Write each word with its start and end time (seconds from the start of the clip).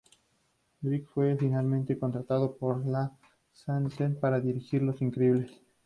Bird 0.81 1.05
fue 1.13 1.37
finalmente 1.37 1.95
contratado 1.99 2.57
por 2.57 2.83
Lasseter 2.87 4.19
para 4.19 4.39
dirigir 4.41 4.81
"Los 4.81 4.99
Increíbles". 4.99 5.51